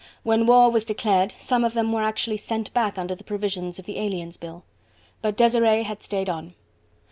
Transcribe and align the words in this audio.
When 0.23 0.47
war 0.47 0.71
was 0.71 0.83
declared, 0.83 1.35
some 1.37 1.63
of 1.63 1.75
them 1.75 1.91
were 1.91 2.01
actually 2.01 2.37
sent 2.37 2.73
back 2.73 2.97
under 2.97 3.13
the 3.13 3.23
provisions 3.23 3.77
of 3.77 3.85
the 3.85 3.99
Aliens 3.99 4.35
Bill. 4.35 4.63
But 5.21 5.37
Desiree 5.37 5.83
had 5.83 6.01
stayed 6.01 6.27
on. 6.27 6.55